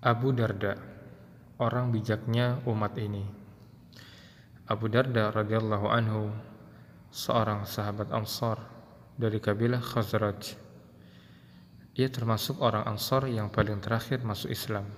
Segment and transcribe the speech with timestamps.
[0.00, 0.80] Abu Darda,
[1.60, 3.20] orang bijaknya umat ini.
[4.64, 6.32] Abu Darda radhiyallahu anhu,
[7.12, 8.64] seorang sahabat Ansar
[9.20, 10.56] dari kabilah Khazraj.
[12.00, 14.88] Ia termasuk orang Ansar yang paling terakhir masuk Islam.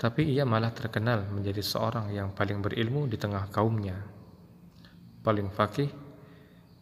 [0.00, 4.00] Tapi ia malah terkenal menjadi seorang yang paling berilmu di tengah kaumnya,
[5.20, 5.92] paling fakih,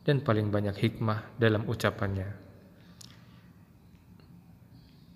[0.06, 2.51] dan paling banyak hikmah dalam ucapannya.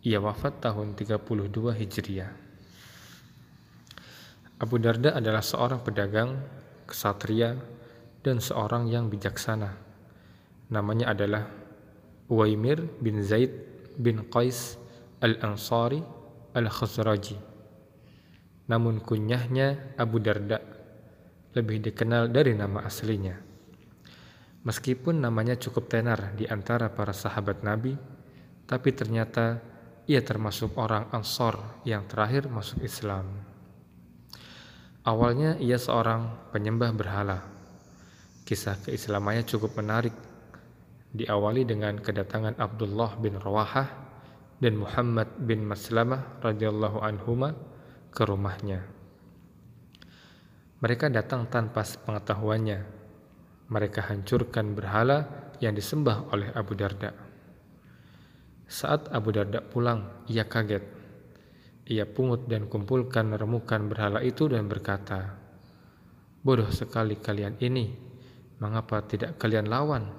[0.07, 2.30] Ia wafat tahun 32 Hijriah.
[4.62, 6.47] Abu Darda adalah seorang pedagang,
[6.87, 7.59] kesatria,
[8.23, 9.74] dan seorang yang bijaksana.
[10.70, 11.50] Namanya adalah
[12.30, 13.50] Uwaimir bin Zaid
[13.98, 14.78] bin Qais
[15.27, 15.98] al-Ansari
[16.55, 17.42] al-Khazraji.
[18.70, 20.62] Namun kunyahnya Abu Darda
[21.59, 23.34] lebih dikenal dari nama aslinya.
[24.62, 27.98] Meskipun namanya cukup tenar di antara para sahabat Nabi,
[28.70, 29.75] tapi ternyata
[30.06, 33.27] ia termasuk orang Ansor yang terakhir masuk Islam.
[35.03, 37.39] Awalnya ia seorang penyembah berhala.
[38.47, 40.14] Kisah keislamannya cukup menarik.
[41.11, 43.86] Diawali dengan kedatangan Abdullah bin Rawahah
[44.62, 47.55] dan Muhammad bin Maslamah radhiyallahu anhuma
[48.14, 48.86] ke rumahnya.
[50.83, 52.80] Mereka datang tanpa pengetahuannya.
[53.67, 57.25] Mereka hancurkan berhala yang disembah oleh Abu Darda.
[58.67, 60.83] Saat Abu Darda pulang, ia kaget.
[61.86, 65.39] Ia pungut dan kumpulkan remukan berhala itu dan berkata,
[66.42, 67.95] Bodoh sekali kalian ini,
[68.58, 70.11] mengapa tidak kalian lawan?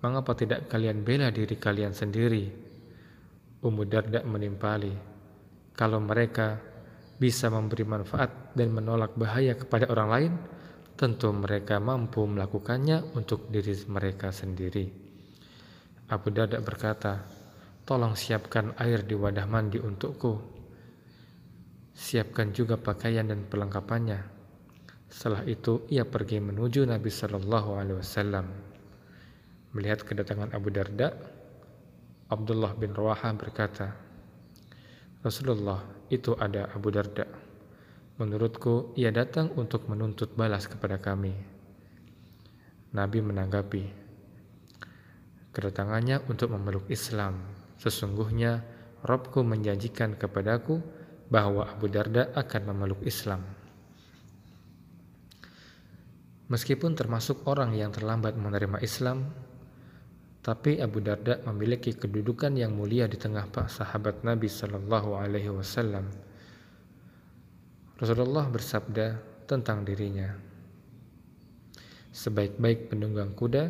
[0.00, 2.48] Mengapa tidak kalian bela diri kalian sendiri?
[3.64, 4.92] Ummu Darda menimpali,
[5.76, 6.60] kalau mereka
[7.20, 10.32] bisa memberi manfaat dan menolak bahaya kepada orang lain,
[10.96, 14.88] tentu mereka mampu melakukannya untuk diri mereka sendiri.
[16.12, 17.43] Abu Darda berkata,
[17.84, 20.40] Tolong siapkan air di wadah mandi untukku.
[21.92, 24.24] Siapkan juga pakaian dan perlengkapannya.
[25.12, 28.48] Setelah itu ia pergi menuju Nabi Shallallahu Alaihi Wasallam.
[29.76, 31.12] Melihat kedatangan Abu Darda,
[32.32, 33.92] Abdullah bin Rawaha berkata,
[35.20, 37.28] Rasulullah itu ada Abu Darda.
[38.16, 41.36] Menurutku ia datang untuk menuntut balas kepada kami.
[42.96, 43.84] Nabi menanggapi,
[45.52, 47.53] kedatangannya untuk memeluk Islam
[47.84, 48.64] Sesungguhnya
[49.04, 50.80] Robku menjanjikan kepadaku
[51.28, 53.44] bahwa Abu Darda akan memeluk Islam.
[56.48, 59.28] Meskipun termasuk orang yang terlambat menerima Islam,
[60.40, 66.08] tapi Abu Darda memiliki kedudukan yang mulia di tengah sahabat Nabi Shallallahu Alaihi Wasallam.
[68.00, 70.32] Rasulullah bersabda tentang dirinya,
[72.16, 73.68] sebaik-baik penunggang kuda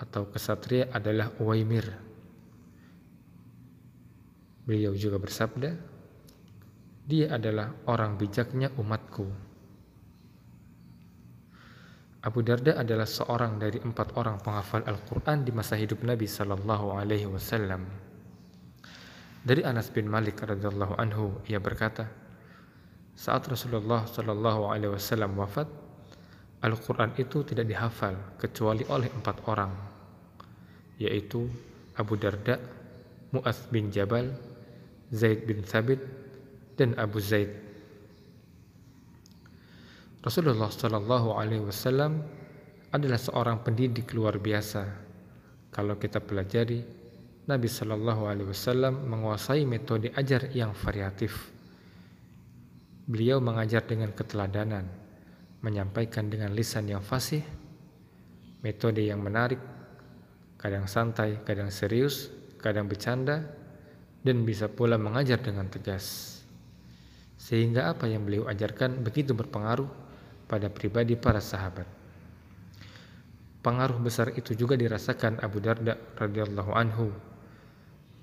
[0.00, 2.13] atau kesatria adalah Uwaimir
[4.64, 5.76] Beliau juga bersabda,
[7.04, 9.28] dia adalah orang bijaknya umatku.
[12.24, 17.28] Abu Darda adalah seorang dari empat orang penghafal Al-Quran di masa hidup Nabi Sallallahu Alaihi
[17.28, 17.84] Wasallam.
[19.44, 22.08] Dari Anas bin Malik radhiallahu anhu, ia berkata,
[23.12, 25.68] saat Rasulullah Sallallahu Alaihi Wasallam wafat,
[26.64, 29.76] Al-Quran itu tidak dihafal kecuali oleh empat orang,
[30.96, 31.44] yaitu
[32.00, 32.56] Abu Darda,
[33.36, 34.32] Mu'az bin Jabal,
[35.14, 36.02] Zaid bin Thabit
[36.74, 37.54] dan Abu Zaid.
[40.18, 42.18] Rasulullah Shallallahu Alaihi Wasallam
[42.90, 44.82] adalah seorang pendidik luar biasa.
[45.70, 46.82] Kalau kita pelajari,
[47.46, 51.54] Nabi Shallallahu Alaihi Wasallam menguasai metode ajar yang variatif.
[53.06, 54.88] Beliau mengajar dengan keteladanan,
[55.62, 57.44] menyampaikan dengan lisan yang fasih,
[58.64, 59.60] metode yang menarik,
[60.56, 63.44] kadang santai, kadang serius, kadang bercanda,
[64.24, 66.40] dan bisa pula mengajar dengan tegas.
[67.36, 69.86] Sehingga apa yang beliau ajarkan begitu berpengaruh
[70.48, 71.84] pada pribadi para sahabat.
[73.60, 77.12] Pengaruh besar itu juga dirasakan Abu Darda radhiyallahu anhu.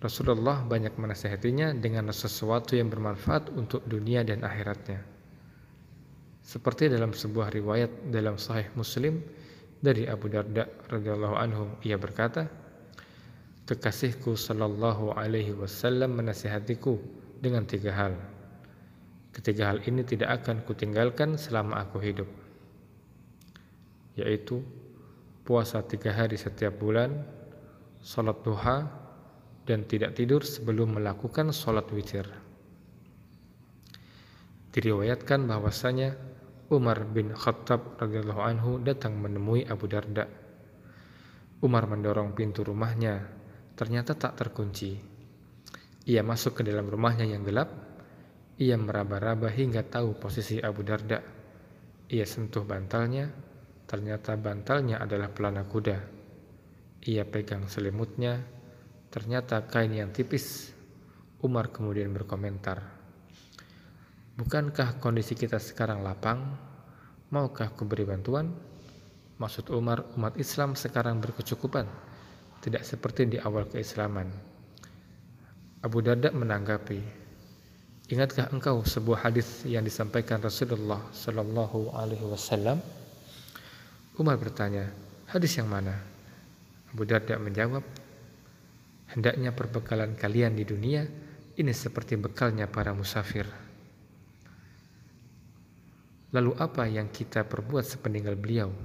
[0.02, 5.02] Rasulullah banyak menasihatinya dengan sesuatu yang bermanfaat untuk dunia dan akhiratnya.
[6.42, 9.22] Seperti dalam sebuah riwayat dalam Sahih Muslim
[9.78, 12.50] dari Abu Darda radhiyallahu anhu, ia berkata,
[13.72, 17.00] Kekasihku Shallallahu Alaihi Wasallam menasihatiku
[17.40, 18.20] dengan tiga hal.
[19.32, 22.28] Ketiga hal ini tidak akan kutinggalkan selama aku hidup,
[24.20, 24.60] yaitu
[25.48, 27.24] puasa tiga hari setiap bulan,
[28.04, 28.92] sholat duha,
[29.64, 32.28] dan tidak tidur sebelum melakukan sholat witir.
[34.76, 36.20] Diriwayatkan bahwasanya
[36.68, 40.28] Umar bin Khattab radhiyallahu anhu datang menemui Abu Darda.
[41.64, 43.40] Umar mendorong pintu rumahnya
[43.82, 44.94] ternyata tak terkunci.
[46.06, 47.90] Ia masuk ke dalam rumahnya yang gelap,
[48.62, 51.18] Ia meraba-raba hingga tahu posisi Abu Darda.
[52.14, 53.26] Ia sentuh bantalnya,
[53.90, 55.98] ternyata bantalnya adalah pelana kuda.
[57.10, 58.38] Ia pegang selimutnya,
[59.10, 60.78] ternyata kain yang tipis.
[61.42, 62.86] Umar kemudian berkomentar,
[64.38, 66.54] Bukankah kondisi kita sekarang lapang?
[67.34, 68.54] Maukah kuberi bantuan?
[69.42, 71.90] Maksud Umar, umat Islam sekarang berkecukupan,
[72.62, 74.30] tidak seperti di awal keislaman.
[75.82, 77.22] Abu Darda menanggapi,
[78.12, 82.84] Ingatkah engkau sebuah hadis yang disampaikan Rasulullah Shallallahu Alaihi Wasallam?
[84.20, 84.92] Umar bertanya,
[85.32, 85.96] hadis yang mana?
[86.92, 87.80] Abu Darda menjawab,
[89.16, 91.08] hendaknya perbekalan kalian di dunia
[91.56, 93.48] ini seperti bekalnya para musafir.
[96.36, 98.76] Lalu apa yang kita perbuat sepeninggal beliau?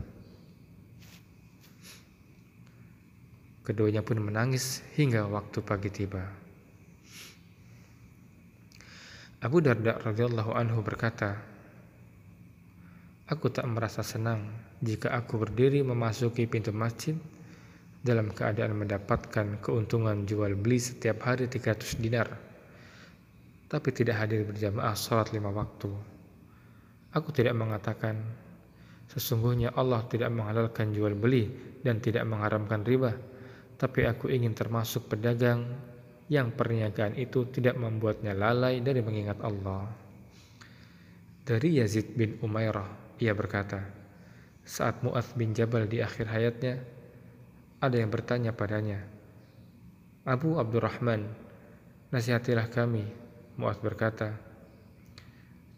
[3.67, 6.23] Keduanya pun menangis hingga waktu pagi tiba.
[9.43, 11.35] Abu Darda radhiyallahu anhu berkata,
[13.27, 14.47] Aku tak merasa senang
[14.79, 17.19] jika aku berdiri memasuki pintu masjid
[18.07, 22.31] dalam keadaan mendapatkan keuntungan jual beli setiap hari 300 dinar,
[23.67, 25.91] tapi tidak hadir berjamaah sholat lima waktu.
[27.19, 28.15] Aku tidak mengatakan,
[29.11, 31.51] sesungguhnya Allah tidak menghalalkan jual beli
[31.83, 33.11] dan tidak mengharamkan riba,
[33.77, 35.69] tapi aku ingin termasuk pedagang
[36.27, 39.87] yang perniagaan itu tidak membuatnya lalai dari mengingat Allah.
[41.47, 43.79] Dari Yazid bin Umairah, ia berkata,
[44.67, 46.83] saat Mu'adh bin Jabal di akhir hayatnya,
[47.79, 48.99] ada yang bertanya padanya,
[50.27, 51.23] Abu Abdurrahman,
[52.11, 53.07] nasihatilah kami.
[53.55, 54.35] Mu'adh berkata,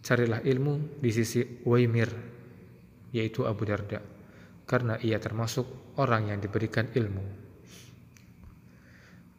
[0.01, 2.09] carilah ilmu di sisi Waimir,
[3.13, 4.01] yaitu Abu Darda,
[4.65, 5.69] karena ia termasuk
[6.01, 7.48] orang yang diberikan ilmu.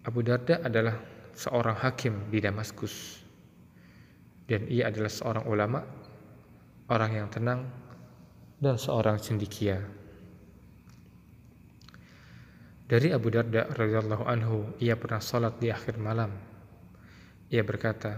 [0.10, 0.98] Abu Darda adalah
[1.38, 3.22] seorang hakim di Damaskus
[4.50, 5.86] dan ia adalah seorang ulama,
[6.90, 7.70] orang yang tenang
[8.58, 9.78] dan seorang cendikia.
[12.90, 16.34] Dari Abu Darda radhiyallahu anhu, ia pernah salat di akhir malam.
[17.54, 18.18] Ia berkata,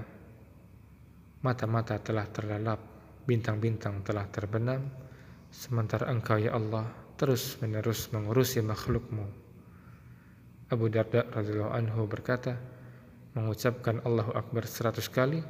[1.43, 2.79] "Mata-mata telah terlelap,
[3.27, 4.87] bintang-bintang telah terbenam,
[5.51, 6.87] sementara Engkau ya Allah
[7.19, 9.50] terus-menerus mengurusi makhlukmu."
[10.71, 12.55] Abu Darda radhiyallahu anhu berkata,
[13.35, 15.43] mengucapkan Allahu Akbar seratus kali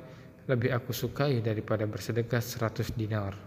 [0.50, 3.38] lebih aku sukai daripada bersedekah seratus dinar.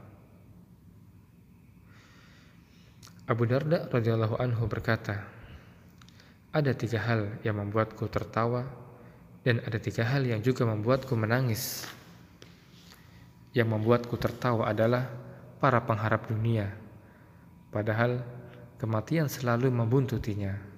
[3.27, 5.27] Abu Darda radhiyallahu anhu berkata,
[6.55, 8.63] ada tiga hal yang membuatku tertawa
[9.43, 11.83] dan ada tiga hal yang juga membuatku menangis.
[13.51, 15.11] Yang membuatku tertawa adalah
[15.59, 16.71] para pengharap dunia,
[17.75, 18.23] padahal
[18.79, 20.74] kematian selalu membuntutinya.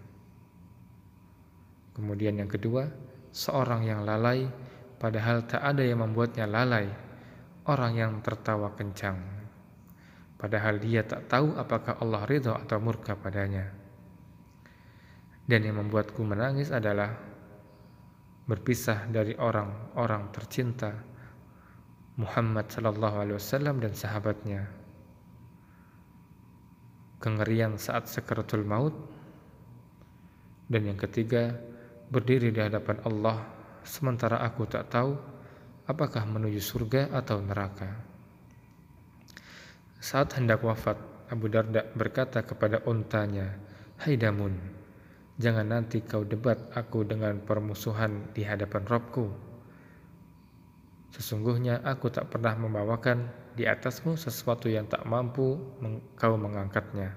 [1.97, 2.85] Kemudian yang kedua,
[3.33, 4.45] seorang yang lalai
[5.01, 6.85] padahal tak ada yang membuatnya lalai,
[7.65, 9.17] orang yang tertawa kencang.
[10.37, 13.65] Padahal dia tak tahu apakah Allah ridho atau murka padanya.
[15.49, 17.17] Dan yang membuatku menangis adalah
[18.45, 20.93] berpisah dari orang-orang tercinta
[22.21, 24.69] Muhammad sallallahu alaihi wasallam dan sahabatnya.
[27.25, 28.93] Kengerian saat sekaratul maut
[30.69, 31.57] dan yang ketiga
[32.07, 33.43] berdiri di hadapan Allah
[33.83, 35.15] sementara aku tak tahu
[35.87, 37.91] apakah menuju surga atau neraka.
[40.03, 40.99] Saat hendak wafat,
[41.31, 43.59] Abu Darda berkata kepada untanya,
[43.99, 44.55] Hai Damun,
[45.41, 49.27] jangan nanti kau debat aku dengan permusuhan di hadapan Robku.
[51.11, 55.57] Sesungguhnya aku tak pernah membawakan di atasmu sesuatu yang tak mampu
[56.15, 57.17] kau mengangkatnya.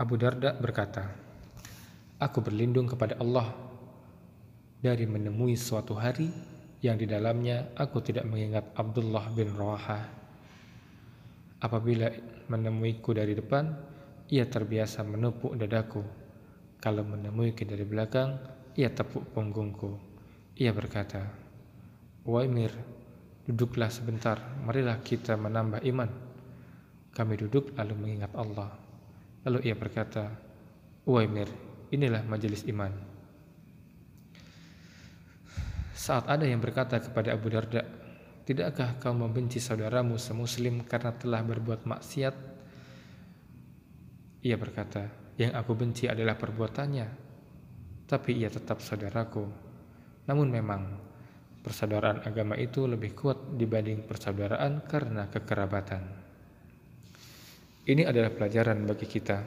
[0.00, 1.29] Abu Darda berkata,
[2.20, 3.48] Aku berlindung kepada Allah
[4.84, 6.28] dari menemui suatu hari
[6.84, 10.00] yang di dalamnya aku tidak mengingat Abdullah bin Rawaha.
[11.64, 12.12] Apabila
[12.48, 13.72] menemuiku dari depan,
[14.28, 16.04] ia terbiasa menepuk dadaku.
[16.76, 18.36] Kalau menemuiku dari belakang,
[18.76, 19.96] ia tepuk punggungku.
[20.60, 21.24] Ia berkata,
[22.28, 22.72] Waimir,
[23.48, 26.10] duduklah sebentar, marilah kita menambah iman.
[27.16, 28.72] Kami duduk lalu mengingat Allah.
[29.44, 30.32] Lalu ia berkata,
[31.04, 32.94] Waimir, Inilah majelis iman.
[35.90, 37.82] Saat ada yang berkata kepada Abu Darda,
[38.50, 42.34] Tidakkah kau membenci saudaramu semuslim karena telah berbuat maksiat?
[44.42, 45.06] Ia berkata,
[45.38, 47.06] yang aku benci adalah perbuatannya,
[48.10, 49.44] tapi ia tetap saudaraku.
[50.26, 50.82] Namun memang,
[51.62, 56.02] persaudaraan agama itu lebih kuat dibanding persaudaraan karena kekerabatan.
[57.86, 59.38] Ini adalah pelajaran bagi kita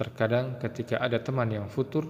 [0.00, 2.08] Terkadang ketika ada teman yang futur,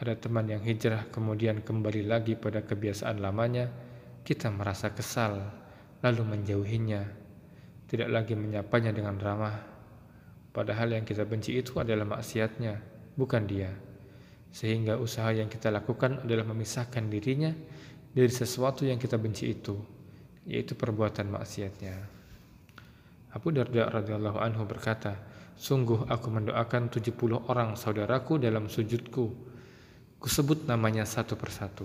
[0.00, 3.68] ada teman yang hijrah kemudian kembali lagi pada kebiasaan lamanya,
[4.24, 5.44] kita merasa kesal,
[6.00, 7.04] lalu menjauhinya,
[7.84, 9.60] tidak lagi menyapanya dengan ramah.
[10.56, 12.80] Padahal yang kita benci itu adalah maksiatnya,
[13.12, 13.68] bukan dia.
[14.48, 17.52] Sehingga usaha yang kita lakukan adalah memisahkan dirinya
[18.08, 19.76] dari sesuatu yang kita benci itu,
[20.48, 21.92] yaitu perbuatan maksiatnya.
[23.36, 29.52] Abu Darda radhiyallahu anhu berkata, Sungguh aku mendoakan 70 orang saudaraku dalam sujudku
[30.22, 31.82] Kusebut namanya satu persatu.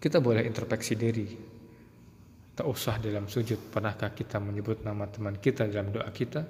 [0.00, 1.28] Kita boleh introspeksi diri.
[2.56, 6.40] Tak usah dalam sujud, pernahkah kita menyebut nama teman kita dalam doa kita?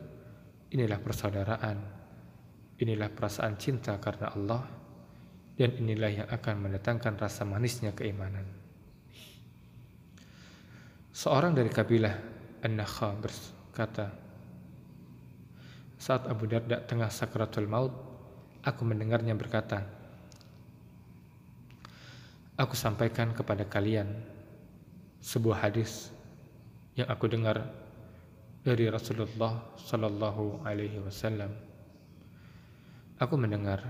[0.70, 1.78] Inilah persaudaraan.
[2.78, 4.62] Inilah perasaan cinta karena Allah.
[5.58, 8.46] Dan inilah yang akan mendatangkan rasa manisnya keimanan.
[11.10, 12.14] Seorang dari kabilah
[12.62, 14.06] An-Nakha berkata,
[16.02, 17.94] saat Abu Darda tengah sakratul maut,
[18.66, 19.86] aku mendengarnya berkata,
[22.58, 24.10] Aku sampaikan kepada kalian
[25.22, 26.10] sebuah hadis
[26.98, 27.62] yang aku dengar
[28.66, 31.54] dari Rasulullah Sallallahu Alaihi Wasallam.
[33.22, 33.86] Aku mendengar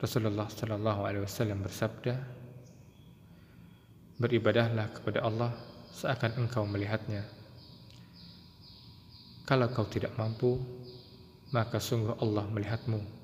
[0.00, 2.16] Rasulullah Sallallahu Alaihi Wasallam bersabda,
[4.16, 5.52] beribadahlah kepada Allah
[5.92, 7.37] seakan engkau melihatnya.
[9.48, 10.60] Kalau kau tidak mampu,
[11.56, 13.18] maka sungguh Allah melihatmu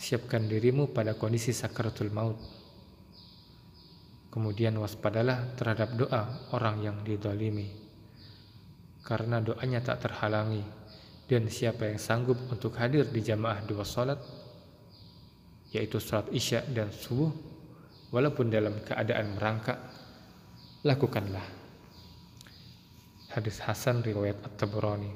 [0.00, 2.40] siapkan dirimu pada kondisi sakaratul maut.
[4.32, 7.68] Kemudian waspadalah terhadap doa orang yang didolimi.
[9.04, 10.64] Karena doanya tak terhalangi.
[11.28, 14.18] Dan siapa yang sanggup untuk hadir di jamaah dua salat,
[15.70, 17.30] yaitu salat isya dan subuh,
[18.10, 19.78] walaupun dalam keadaan merangkak,
[20.82, 21.59] lakukanlah.
[23.30, 25.14] Hadis Hasan riwayat At-Tabrani.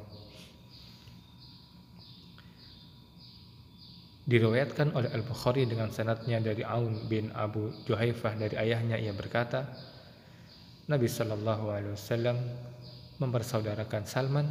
[4.24, 9.66] Diriwayatkan oleh Al-Bukhari dengan sanatnya dari Aun bin Abu Juhaifah dari ayahnya ia berkata,
[10.86, 12.38] Nabi Shallallahu Alaihi Wasallam
[13.18, 14.46] mempersaudarakan Salman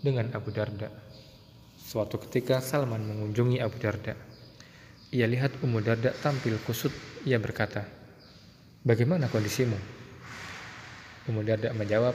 [0.00, 0.88] dengan Abu Darda.
[1.76, 4.14] Suatu ketika Salman mengunjungi Abu Darda.
[5.10, 6.94] Ia lihat Ummu Darda tampil kusut.
[7.26, 7.82] Ia berkata,
[8.86, 9.76] Bagaimana kondisimu?
[11.28, 12.14] Ummu Darda menjawab,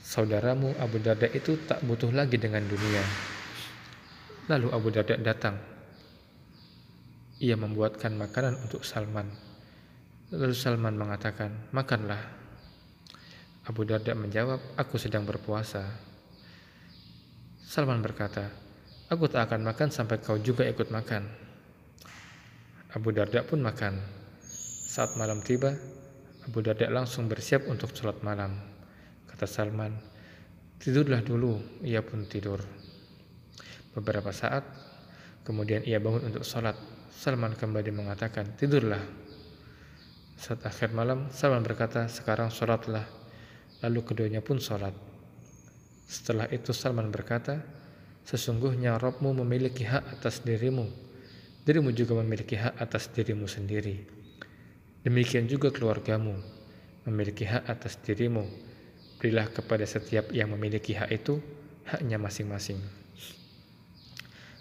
[0.00, 3.04] Saudaramu Abu Darda itu tak butuh lagi dengan dunia.
[4.48, 5.60] Lalu Abu Darda datang
[7.40, 9.32] ia membuatkan makanan untuk Salman.
[10.28, 12.20] Lalu Salman mengatakan, "Makanlah."
[13.64, 15.88] Abu Darda menjawab, "Aku sedang berpuasa."
[17.64, 18.52] Salman berkata,
[19.08, 21.24] "Aku tak akan makan sampai kau juga ikut makan."
[22.92, 23.96] Abu Darda pun makan.
[24.90, 25.72] Saat malam tiba,
[26.44, 28.79] Abu Darda langsung bersiap untuk sholat malam.
[29.40, 29.96] Kata Salman,
[30.76, 32.60] "Tidurlah dulu." Ia pun tidur.
[33.96, 34.68] Beberapa saat,
[35.48, 36.76] kemudian ia bangun untuk sholat.
[37.08, 39.00] Salman kembali mengatakan, tidurlah.
[40.36, 43.08] Saat akhir malam, Salman berkata, sekarang sholatlah.
[43.80, 44.92] Lalu keduanya pun sholat.
[46.04, 47.64] Setelah itu Salman berkata,
[48.28, 50.84] sesungguhnya Robmu memiliki hak atas dirimu.
[51.64, 54.04] Dirimu juga memiliki hak atas dirimu sendiri.
[55.00, 56.36] Demikian juga keluargamu
[57.08, 58.68] memiliki hak atas dirimu.
[59.20, 61.36] Berilah kepada setiap yang memiliki hak itu
[61.84, 62.80] haknya masing-masing.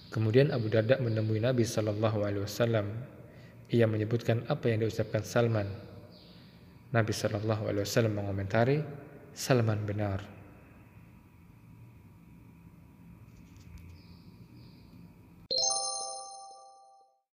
[0.09, 2.91] Kemudian Abu Darda menemui Nabi Shallallahu Alaihi Wasallam.
[3.69, 5.69] Ia menyebutkan apa yang diucapkan Salman.
[6.89, 8.81] Nabi Shallallahu Alaihi Wasallam mengomentari,
[9.31, 10.38] Salman benar.